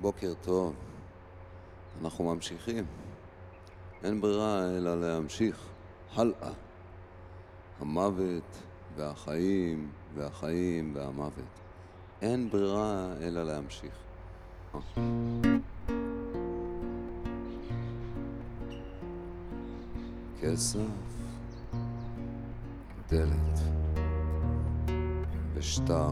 בוקר 0.00 0.32
טוב. 0.42 0.74
אנחנו 2.02 2.34
ממשיכים. 2.34 2.84
אין 4.04 4.20
ברירה 4.20 4.76
אלא 4.76 5.00
להמשיך 5.00 5.66
הלאה. 6.14 6.52
המוות 7.80 8.62
והחיים 8.96 9.90
והחיים 10.14 10.92
והמוות. 10.94 11.60
אין 12.22 12.50
ברירה 12.50 13.12
אלא 13.20 13.42
להמשיך. 13.42 13.94
כסף, 20.40 20.78
דלת, 23.08 23.58
ושטר 25.54 26.10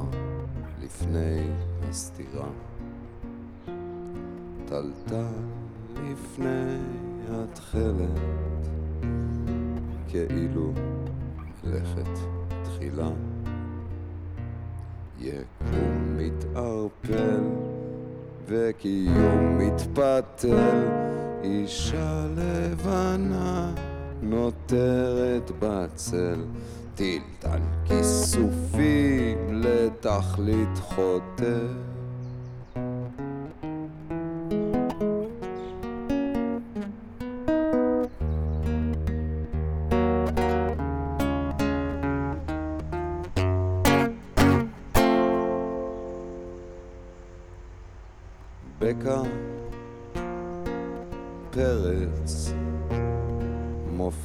לפני 0.80 1.50
הסתירה. 1.88 2.48
טלטל 4.68 5.24
לפני 5.94 6.78
התכלת, 7.30 8.68
כאילו 10.08 10.72
מלאכת 11.64 12.18
תחילה. 12.64 13.10
יקום 15.20 16.16
מתערפל 16.16 17.44
וקיום 18.46 19.58
מתפתל, 19.58 20.86
אישה 21.42 22.26
לבנה 22.36 23.74
נותרת 24.22 25.50
בצל, 25.58 26.44
טילטל 26.94 27.60
כיסופים 27.84 29.62
לתכלית 29.62 30.78
חוטא. 30.78 31.66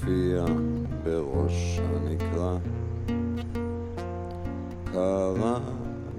מופיע 0.03 0.45
בראש 1.03 1.79
הנקרה 1.79 2.57
קרה 4.91 5.59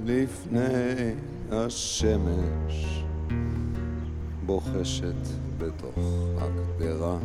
לפני 0.04 1.14
השמש 1.52 3.04
בוחשת 4.46 5.14
בתוך 5.58 5.98
הקדרה 6.38 7.16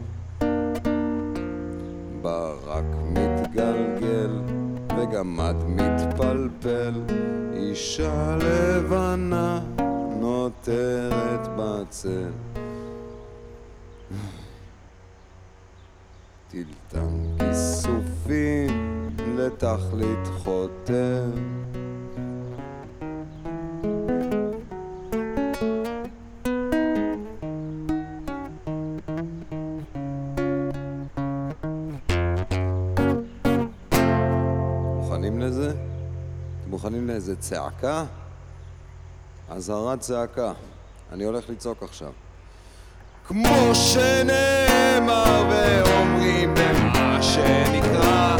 ברק 2.21 2.95
מתגלגל 3.05 4.41
וגמד 4.97 5.55
מתפלפל. 5.67 6.93
אישה 7.53 8.37
לבנה 8.37 9.61
נותרת 10.19 11.47
בצל. 11.57 12.48
טילטן 16.49 17.37
כיסופים 17.39 19.09
לתכלית 19.37 20.27
מוכנים 36.67 37.07
לאיזה 37.07 37.35
צעקה? 37.35 38.05
אזהרת 39.49 39.99
צעקה. 39.99 40.53
אני 41.11 41.23
הולך 41.23 41.49
לצעוק 41.49 41.83
עכשיו. 41.83 42.11
כמו 43.29 43.75
שנאמר 43.75 45.43
ואומרים 45.49 46.53
במה 46.53 47.17
שנקרא 47.21 48.37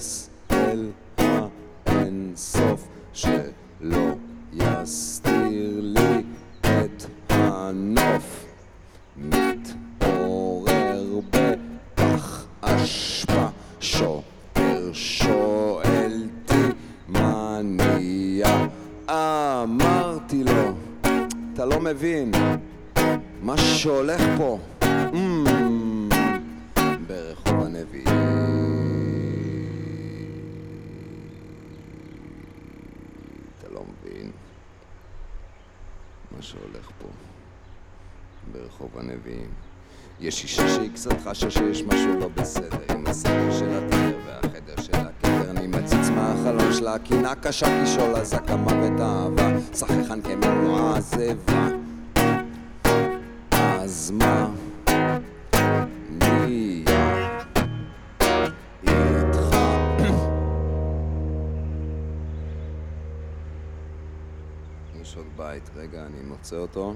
מחפש 0.00 0.28
אל 0.50 0.90
האינסוף 1.86 2.88
שלא 3.12 4.14
יסתיר 4.52 5.80
לי 5.80 6.22
את 6.60 7.06
הנוף. 7.28 8.44
מתעורר 9.16 11.04
בפח 11.30 12.46
אשפה 12.60 13.46
שוטר 13.80 14.90
שואל 14.92 16.28
אותי 16.44 16.76
מה 17.08 17.60
נהיה 17.64 18.66
אמרתי 19.10 20.44
לו 20.44 20.72
אתה 21.54 21.64
לא 21.64 21.80
מבין 21.80 22.30
מה 23.42 23.58
שהולך 23.58 24.22
פה. 24.38 24.58
ברחוב 27.06 27.62
הנביאים 27.62 28.19
מה 36.40 36.44
שהולך 36.44 36.90
פה. 36.98 37.08
ברחוב 38.52 38.90
הנביאים. 38.98 39.50
יש 40.20 40.42
אישה 40.42 40.68
שהיא 40.68 40.90
קצת 40.94 41.20
חשה 41.24 41.50
שיש 41.50 41.82
משהו 41.82 42.20
לא 42.20 42.28
בסדר 42.28 42.94
עם 42.94 43.06
הסדר 43.06 43.58
של 43.58 43.68
התדר 43.70 44.18
והחדר 44.26 44.82
של 44.82 44.94
הכתר 44.94 45.50
אני 45.50 45.66
מציץ 45.66 46.08
מהחלון 46.08 46.72
שלה 46.72 46.98
קינה 46.98 47.34
קשה 47.34 47.84
כשאול 47.84 48.16
אזעקה 48.16 48.56
מוות 48.56 49.00
אהבה. 49.00 49.48
שחקן 49.74 50.22
כמנוע 50.22 50.96
עזבה 50.96 51.68
אז 53.52 54.10
מה 54.10 54.48
יש 65.02 65.16
עוד 65.16 65.26
בית, 65.36 65.70
רגע, 65.76 66.06
אני 66.06 66.22
מוצא 66.28 66.56
אותו. 66.56 66.94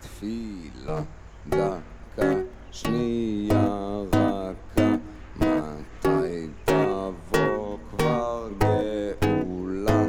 תפילה, 0.00 1.00
דקה, 1.46 2.32
שנייה 2.70 4.02
רכה, 4.12 4.94
מתי 5.36 6.46
תבוא 6.64 7.78
כבר 7.90 8.48
גאולה? 8.58 10.04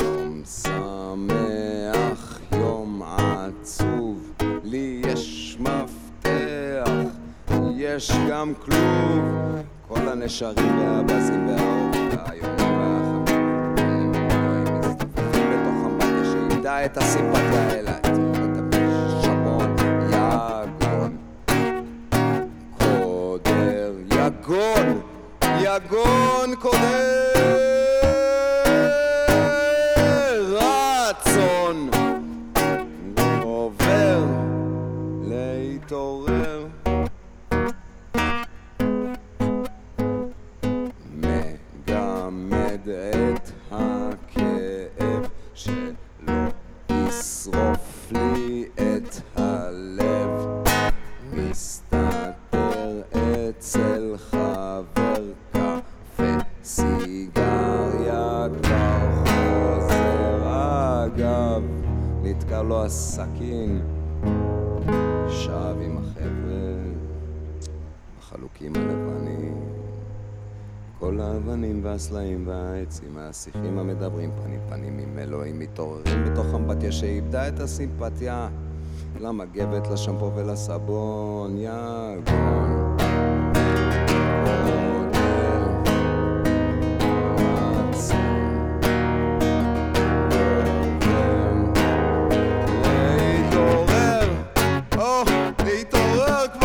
יום 0.00 0.42
שמח, 0.44 2.40
יום 2.52 3.02
עצוב, 3.02 4.32
לי 4.64 5.02
יש 5.06 5.56
מפתח, 5.60 6.90
יש 7.76 8.12
גם 8.30 8.52
כלוב. 8.54 9.20
כל 9.88 10.08
הנשרים 10.08 10.78
והבזים 10.78 11.48
והאור 11.48 11.79
שאיבדה 16.80 16.84
את 16.84 16.96
הסימפתיה 16.96 17.70
אלא 17.70 17.90
את 17.90 18.06
השבון 18.74 19.76
יגון 20.10 21.16
קודר 22.78 23.92
יגון 24.10 25.00
יגון 25.60 26.54
קודר 26.60 26.80
רצון 30.56 31.90
עובר 33.42 34.24
להתעורר 35.22 36.66
מגמד 41.16 42.88
את 42.88 43.19
החלוקים 68.30 68.72
הלבנים. 68.76 69.54
כל 70.98 71.20
האבנים 71.20 71.80
והסלעים 71.84 72.46
והעצים 72.46 73.18
השיחים 73.18 73.78
המדברים 73.78 74.30
פנים 74.42 74.60
פנים 74.68 74.98
עם 74.98 75.18
אלוהים 75.18 75.58
מתעוררים 75.58 76.24
בתוך 76.24 76.46
אמבטיה 76.54 76.92
שאיבדה 76.92 77.48
את 77.48 77.60
הסימפתיה. 77.60 78.48
למגבת, 79.20 79.86
לשמפו 79.92 80.32
ולסבון 80.34 81.56
יגון 81.58 82.96
להתעורר, 93.30 94.28
להתעורר 95.64 96.59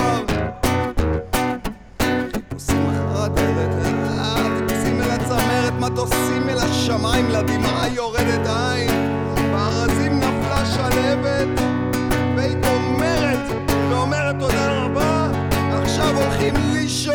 הצמרת, 5.85 5.91
מטוסים 5.91 6.49
אל 6.49 6.57
השמיים, 6.57 7.29
לדמעה 7.29 7.87
יורדת 7.89 8.47
עין, 8.47 8.91
בארזים 9.51 10.19
נפלה 10.19 10.65
שלהבת, 10.65 11.47
והיית 12.35 12.65
אומרת, 12.65 13.39
ואומרת 13.89 14.35
תודה 14.39 14.83
רבה, 14.83 15.27
עכשיו 15.83 16.15
הולכים 16.17 16.53
לישון, 16.73 17.14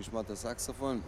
רוצים 0.00 0.10
לשמוע 0.10 0.22
את 0.22 0.30
הסקסופון? 0.30 1.00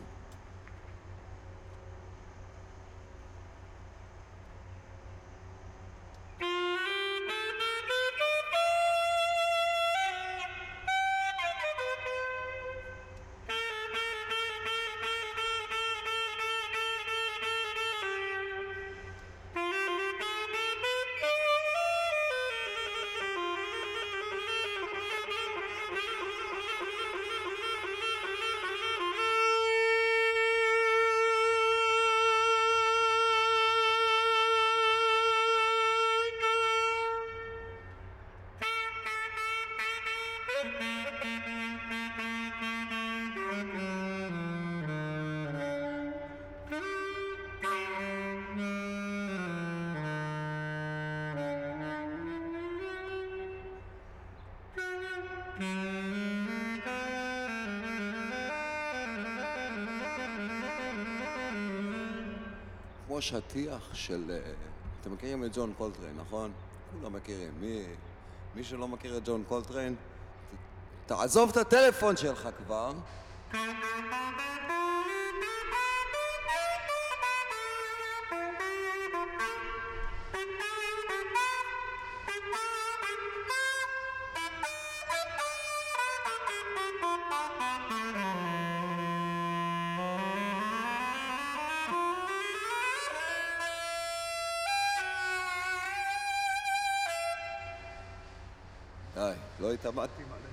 שטיח 63.23 63.91
של... 63.95 64.31
אה, 64.31 64.53
אתם 65.01 65.13
מכירים 65.13 65.45
את 65.45 65.57
ג'ון 65.57 65.73
קולטריין, 65.79 66.17
נכון? 66.27 66.53
כולם 67.01 67.13
מכירים. 67.13 67.51
מי, 67.61 67.83
מי 68.55 68.65
שלא 68.65 68.89
מכיר 68.89 69.17
את 69.17 69.23
ג'ון 69.25 69.43
קולטריין, 69.49 69.95
ת- 69.95 69.99
תעזוב 71.07 71.51
את 71.51 71.57
הטלפון 71.57 72.17
שלך 72.17 72.49
כבר. 72.59 72.93
לא 99.63 99.73
התאמנתי 99.73 100.25
מלא 100.25 100.52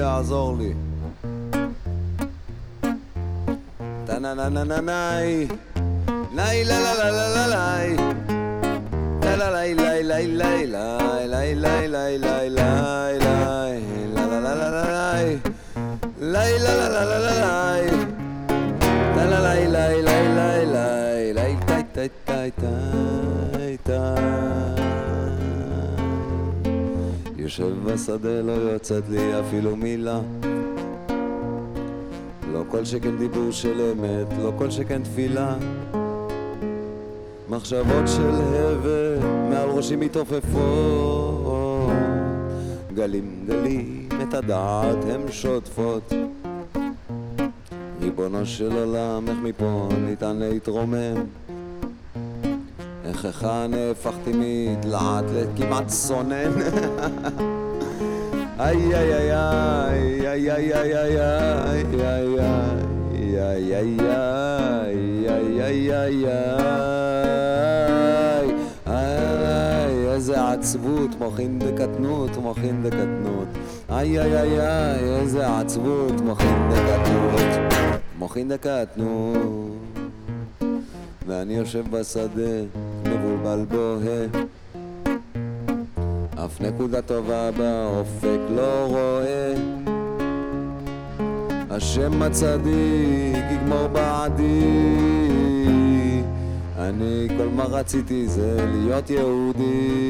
יעזור 0.00 0.56
לי. 0.58 0.72
טה-נה-נה-נה-נה-ניי, 4.06 5.48
ניי 6.34 6.64
לה 6.64 6.80
לה 6.80 6.92
לה 6.94 7.10
לה 7.10 7.46
לה 7.46 7.78
לי 7.78 7.96
טה 9.20 9.36
לה 9.36 9.48
לי 9.50 9.74
לי 9.74 10.02
לי 10.02 10.26
לי 10.26 10.66
לי 10.66 10.94
לי 11.32 11.54
לי 11.54 11.88
לי 11.88 11.88
לי 11.88 12.18
לי 12.18 12.48
לה 12.50 12.82
לה 14.16 14.40
לה 14.40 14.54
לה 14.54 14.68
לה 14.70 15.12
לי 15.14 15.36
לי 16.20 16.58
לה 16.58 16.74
לה 16.74 16.88
לה 16.88 17.04
לה 17.04 17.18
לה 17.18 17.72
לי 17.72 17.90
טה 19.14 19.24
לה 19.30 19.54
לי 19.54 19.66
לי 19.68 20.02
לי 20.02 20.02
לי 20.02 20.18
לי 20.36 20.62
לי 20.72 21.32
לי 21.32 21.34
לי 21.34 22.08
לי 22.26 22.50
לי 22.62 23.09
יושב 27.50 27.84
בשדה 27.84 28.40
לא 28.42 28.52
יוצאת 28.52 29.02
לי 29.08 29.40
אפילו 29.40 29.76
מילה. 29.76 30.20
לא 32.52 32.62
כל 32.68 32.84
שכן 32.84 33.18
דיבור 33.18 33.50
של 33.50 33.92
אמת, 33.92 34.26
לא 34.42 34.52
כל 34.58 34.70
שכן 34.70 35.02
תפילה. 35.02 35.56
מחשבות 37.48 38.06
של 38.06 38.30
הבל 38.30 39.18
מעל 39.50 39.68
ראשי 39.68 39.96
מתעופפות. 39.96 41.92
גלים 42.94 43.44
גלים 43.46 44.08
את 44.22 44.34
הדעת 44.34 45.04
הם 45.04 45.20
שוטפות. 45.30 46.12
ריבונו 48.00 48.46
של 48.46 48.72
עולם, 48.72 49.28
איך 49.28 49.38
מפה 49.42 49.88
ניתן 50.06 50.36
להתרומם? 50.36 51.24
איך 53.24 53.46
נהפכתי 53.68 54.32
מדלעת 54.34 55.24
לכמעט 55.34 55.86
צונן? 55.86 56.52
איי 58.60 58.94
איי 58.94 59.14
איי 59.14 59.32
איי 60.28 60.50
איי 60.50 60.74
איי 60.74 60.96
איי 60.98 61.18
איי 61.18 62.38
איי 63.38 63.78
איי 63.78 63.98
איי 65.28 65.62
איי 65.62 65.92
איי 65.92 66.26
איי 68.86 70.08
איזה 70.12 70.48
עצבות, 70.48 71.10
מוחין 71.18 71.58
דקטנות, 71.58 72.36
מוחין 72.36 72.82
דקטנות 72.82 73.48
איי 73.90 74.20
איי 74.20 74.36
איי 74.36 74.60
איי 74.60 75.20
איזה 75.20 75.58
עצבות, 75.58 76.20
מוחין 76.20 76.70
דקטנות 76.70 77.70
מוחין 78.18 78.48
דקטנות 78.48 79.70
ואני 81.26 81.54
יושב 81.54 81.84
בשדה, 81.90 82.62
מבולבל 83.10 83.64
בוהה. 83.68 84.26
אף 86.44 86.60
נקודה 86.60 87.02
טובה 87.02 87.50
באופק 87.50 88.40
לא 88.56 88.86
רואה. 88.86 89.54
השם 91.70 92.22
הצדיק 92.22 93.44
יגמור 93.52 93.86
בעדי. 93.86 94.60
אני 96.78 97.28
כל 97.38 97.48
מה 97.56 97.64
רציתי 97.64 98.28
זה 98.28 98.66
להיות 98.72 99.10
יהודי. 99.10 100.00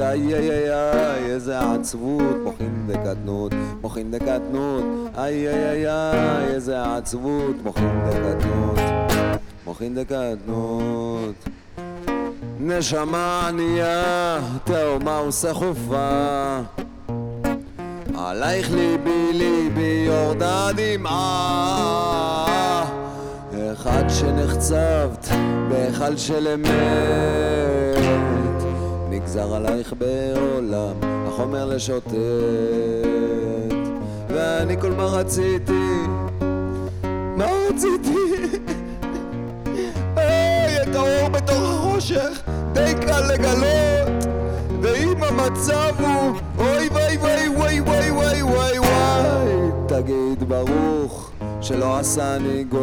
איי 0.00 0.34
איי 0.34 0.50
איי 0.50 0.70
איי 0.72 1.24
איזה 1.24 1.72
עצבות. 1.72 2.36
מוחין 2.44 2.86
דקטנות 2.86 3.52
מוחין 3.82 4.10
דקטנות 4.10 4.84
איי 5.18 5.48
איי 5.48 5.64
איי 5.64 5.86
איי 5.86 6.54
איזה 6.54 6.94
עצבות. 6.96 7.56
מוחין 7.64 8.00
דקטנות 8.10 8.78
מוחין 9.66 9.94
דקטנות 9.94 11.34
נשמה 12.60 13.48
ענייה, 13.48 14.38
תאומה 14.64 15.22
וסחופה. 15.28 16.58
עלייך 18.18 18.70
ליבי 18.70 19.32
ליבי 19.32 20.04
יורדה 20.06 20.68
דמעה. 20.76 22.44
אחד 23.72 24.04
שנחצבת 24.08 25.28
בהיכל 25.68 26.16
של 26.16 26.48
אמת. 26.48 26.74
נגזר 29.10 29.54
עלייך 29.54 29.94
בעולם 29.98 30.94
החומר 31.28 31.64
לשוטט. 31.64 32.14
ואני 34.28 34.80
כל 34.80 34.90
מה 34.90 35.04
רציתי 35.04 35.72
מה 37.36 37.46
רציתי? 37.68 38.13
בתוך 41.44 41.78
החושך 41.78 42.42
די 42.72 42.92
קל 43.06 43.20
לגלות. 43.32 44.24
ואם 44.80 45.22
המצב 45.22 45.94
הוא 45.98 46.32
אוי 46.58 46.88
ווי 46.88 47.16
ווי 47.16 47.48
ווי 47.48 47.80
ווי 47.80 48.10
ווי 48.10 48.42
ווי 48.42 48.78
ווי 48.78 49.70
תגיד 49.88 50.48
ברוך 50.48 51.30
שלא 51.60 51.98
עשני 51.98 52.64
גוי. 52.64 52.82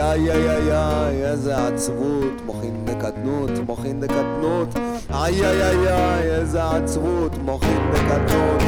איי 0.00 0.30
איי 0.30 0.50
איי 0.50 0.72
איי 0.72 1.24
איזה 1.24 1.66
עצבות. 1.66 2.42
מוחין 2.46 2.84
דקטנות 2.84 3.50
מוחין 3.66 4.00
דקטנות 4.00 4.68
איי 5.14 5.46
איי 5.46 5.62
איי 5.62 5.88
איי 5.88 6.30
איזה 6.30 6.70
עצבות. 6.70 7.38
מוחין 7.38 7.90
דקטנות 7.92 8.62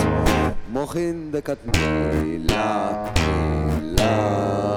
מוחין 0.73 1.29
דקטנות 1.33 1.77
מילה 2.23 3.05
מילה 3.81 4.74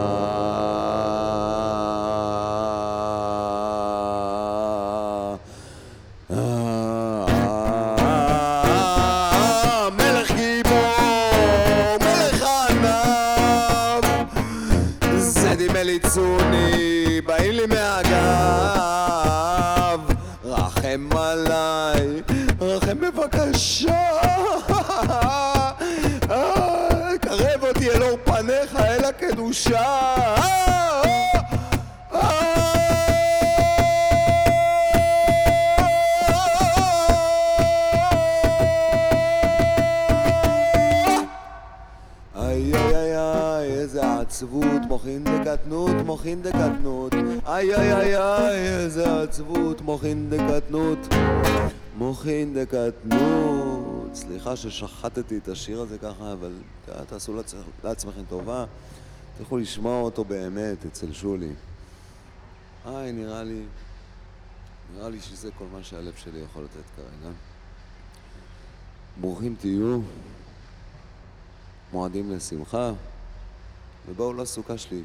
רחם 22.87 22.99
בבקשה 22.99 24.11
אה, 26.29 27.17
קרב 27.21 27.63
אותי 27.63 27.91
אל 27.91 28.03
אור 28.03 28.17
פניך, 28.23 28.75
אל 28.75 29.05
הקדושה 29.05 29.81
אה, 32.13 32.47
איי 42.35 42.73
איי 42.75 43.17
איי, 43.17 43.71
איזה 43.71 44.19
עצבות, 44.19 44.81
מוחין 44.87 45.23
דקטנות, 45.23 45.95
מוחין 46.05 46.41
דקטנות 46.41 47.13
איי 47.47 47.75
איי 47.75 47.93
איי 47.93 48.17
איי, 48.17 48.69
איזה 48.69 49.21
עצבות, 49.21 49.81
מוחין 49.81 50.29
דקטנות 50.29 50.99
מוחין 51.97 52.53
דקטנות. 52.53 54.15
סליחה 54.15 54.55
ששחטתי 54.55 55.37
את 55.37 55.47
השיר 55.47 55.81
הזה 55.81 55.97
ככה, 55.97 56.33
אבל 56.33 56.53
אה, 56.89 57.05
תעשו 57.05 57.41
לעצמכם, 57.83 58.21
טובה. 58.29 58.65
תלכו 59.37 59.57
לשמוע 59.57 60.01
אותו 60.01 60.23
באמת 60.23 60.85
אצל 60.85 61.13
שולי. 61.13 61.51
היי, 62.85 63.11
נראה 63.11 63.43
לי, 63.43 63.61
נראה 64.95 65.09
לי 65.09 65.21
שזה 65.21 65.49
כל 65.57 65.65
מה 65.73 65.83
שהלב 65.83 66.13
שלי 66.15 66.39
יכול 66.39 66.63
לתת 66.63 66.89
כרגע. 66.95 67.33
ברוכים 69.21 69.55
תהיו. 69.59 69.99
מועדים 71.93 72.31
לשמחה, 72.31 72.91
ובואו 74.09 74.33
לסוכה 74.33 74.77
שלי 74.77 75.03